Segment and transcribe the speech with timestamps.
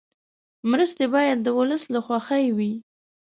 [0.69, 2.73] مرستې باید د ولس له خوښې وي.